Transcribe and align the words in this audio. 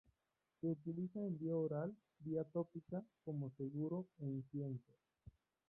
Se 0.59 0.65
utiliza 0.65 1.19
en 1.19 1.37
vía 1.37 1.55
oral, 1.55 1.95
vía 2.21 2.43
tópica, 2.43 3.03
como 3.23 3.51
seguro 3.51 4.07
e 4.17 4.25
incienso. 4.25 4.91